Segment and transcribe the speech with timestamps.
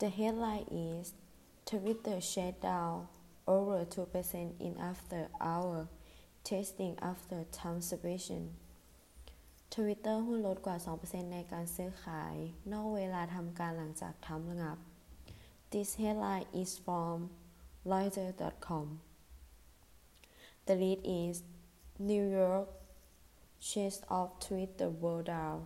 [0.00, 1.14] The headline is
[1.64, 3.08] Twitter shut down
[3.46, 5.88] over 2% in after hour
[6.44, 8.42] testing after time suspension
[9.74, 12.36] Twitter หุ้นลดกว่า 2%ในการซื้อขาย
[12.72, 14.78] นอกเวลาทำการหลังจากทำระงับ
[15.72, 17.16] This headline is from
[17.90, 18.86] Reuters.com
[20.66, 21.36] The lead is
[22.10, 22.68] New York
[23.68, 25.58] shares of Twitter were down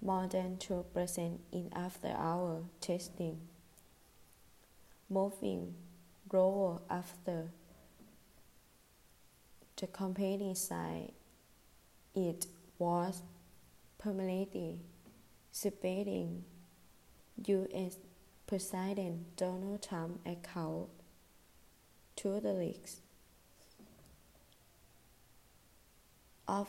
[0.00, 3.36] more than 2% in after-hour testing,
[5.10, 5.74] moving
[6.32, 7.50] lower after
[9.76, 11.12] the company said
[12.14, 12.46] it
[12.78, 13.22] was
[13.98, 14.78] permanently
[15.52, 16.44] suspending
[17.46, 17.98] U.S.
[18.46, 20.88] President Donald Trump account
[22.16, 23.00] to the leaks
[26.48, 26.68] of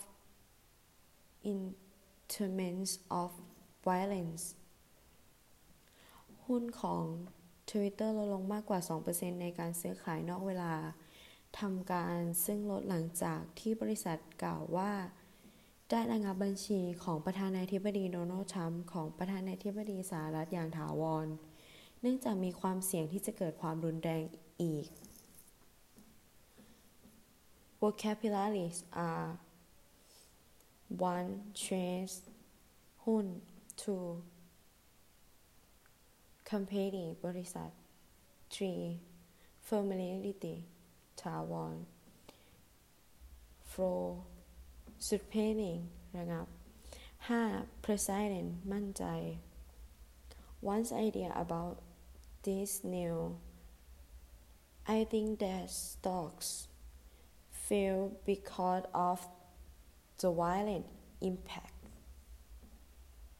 [1.43, 3.31] instruments of
[3.83, 4.43] violence
[6.45, 7.05] หุ้นของ
[7.70, 8.80] Twitter ลดลงมากกว่า
[9.10, 10.72] 2%ในการซื้อขายนอกเวลา
[11.60, 14.92] ทำการซึ่งลดหลังจากที่บริษัทกล่าวว่า
[15.90, 21.26] ได้ระงับบัญชีของประธานาธิบดีโดนัลด์ทรัมป์ของประธานาธิบดีสหรัฐอย่างถาวร
[22.00, 24.22] เนื่องจากมีความเสี่ยงที่จะเกิดความรุนแรง
[24.62, 24.86] อีก
[27.80, 29.30] vocabularies are
[31.12, 31.30] one
[31.62, 32.16] trace
[33.04, 33.26] หุ้น
[33.82, 34.06] two
[36.51, 37.69] company บริษัท
[38.53, 38.83] three
[39.67, 40.55] familiarity
[41.21, 41.75] ถาวร
[43.71, 44.03] flow
[45.07, 45.81] suspending
[46.17, 46.47] ระงับ
[47.27, 47.83] 5.
[47.85, 49.03] President มั่นใจ
[50.73, 51.75] Once idea about
[52.45, 53.15] this new
[54.97, 56.49] I think that stocks
[57.65, 57.99] fell
[58.31, 59.17] because of
[60.19, 60.85] the violent
[61.29, 61.70] impact